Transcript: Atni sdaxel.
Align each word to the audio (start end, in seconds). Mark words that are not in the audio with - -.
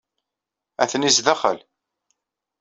Atni 0.83 1.11
sdaxel. 1.17 1.59